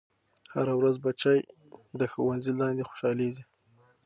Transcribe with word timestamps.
هره 0.53 0.73
ورځ 0.79 0.95
بچے 1.05 1.35
د 1.99 2.01
ښوونځي 2.11 2.53
لاندې 2.59 2.87
خوشحالېږي. 2.89 3.43